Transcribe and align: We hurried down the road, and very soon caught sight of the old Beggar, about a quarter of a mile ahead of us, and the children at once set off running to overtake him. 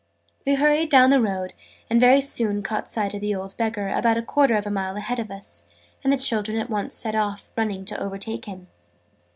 We 0.47 0.55
hurried 0.55 0.89
down 0.89 1.11
the 1.11 1.21
road, 1.21 1.53
and 1.87 1.99
very 1.99 2.21
soon 2.21 2.63
caught 2.63 2.89
sight 2.89 3.13
of 3.13 3.21
the 3.21 3.35
old 3.35 3.55
Beggar, 3.55 3.89
about 3.89 4.17
a 4.17 4.23
quarter 4.23 4.55
of 4.55 4.65
a 4.65 4.71
mile 4.71 4.97
ahead 4.97 5.19
of 5.19 5.29
us, 5.29 5.61
and 6.03 6.11
the 6.11 6.17
children 6.17 6.57
at 6.57 6.71
once 6.71 6.95
set 6.95 7.13
off 7.13 7.51
running 7.55 7.85
to 7.85 8.01
overtake 8.01 8.45
him. 8.45 8.65